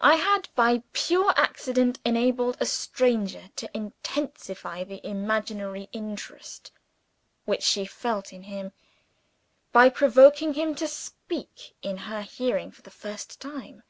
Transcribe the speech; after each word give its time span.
I 0.00 0.16
had 0.16 0.48
by 0.56 0.82
pure 0.92 1.32
accident 1.36 2.00
enabled 2.04 2.56
a 2.58 2.66
stranger 2.66 3.50
to 3.54 3.70
intensify 3.72 4.82
the 4.82 5.00
imaginary 5.06 5.88
interest 5.92 6.72
which 7.44 7.62
she 7.62 7.84
felt 7.86 8.32
in 8.32 8.42
him, 8.42 8.72
by 9.70 9.88
provoking 9.88 10.54
him 10.54 10.74
to 10.74 10.88
speak 10.88 11.76
in 11.80 11.96
her 11.96 12.22
hearing 12.22 12.72
for 12.72 12.82
the 12.82 12.90
first 12.90 13.40
time. 13.40 13.84